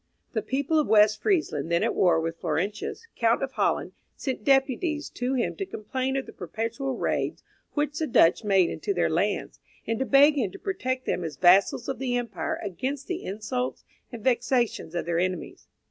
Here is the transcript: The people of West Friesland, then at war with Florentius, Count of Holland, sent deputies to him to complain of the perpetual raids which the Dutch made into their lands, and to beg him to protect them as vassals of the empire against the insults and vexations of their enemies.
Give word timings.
The 0.31 0.41
people 0.41 0.79
of 0.79 0.87
West 0.87 1.21
Friesland, 1.21 1.71
then 1.71 1.83
at 1.83 1.93
war 1.93 2.19
with 2.19 2.39
Florentius, 2.41 3.05
Count 3.15 3.43
of 3.43 3.51
Holland, 3.51 3.91
sent 4.15 4.43
deputies 4.43 5.11
to 5.11 5.35
him 5.35 5.55
to 5.57 5.63
complain 5.67 6.17
of 6.17 6.25
the 6.25 6.33
perpetual 6.33 6.97
raids 6.97 7.43
which 7.75 7.99
the 7.99 8.07
Dutch 8.07 8.43
made 8.43 8.71
into 8.71 8.95
their 8.95 9.11
lands, 9.11 9.59
and 9.85 9.99
to 9.99 10.05
beg 10.07 10.39
him 10.39 10.49
to 10.53 10.57
protect 10.57 11.05
them 11.05 11.23
as 11.23 11.37
vassals 11.37 11.87
of 11.87 11.99
the 11.99 12.15
empire 12.17 12.59
against 12.63 13.05
the 13.05 13.23
insults 13.23 13.83
and 14.11 14.23
vexations 14.23 14.95
of 14.95 15.05
their 15.05 15.19
enemies. 15.19 15.67